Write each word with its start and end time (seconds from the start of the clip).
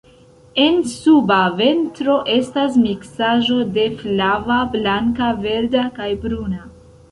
En 0.61 0.77
suba 0.93 1.37
ventro 1.59 2.15
estas 2.37 2.79
miksaĵo 2.87 3.59
de 3.77 3.85
flava, 4.01 4.59
blanka, 4.79 5.31
verda 5.47 5.87
kaj 6.01 6.11
bruna. 6.27 6.67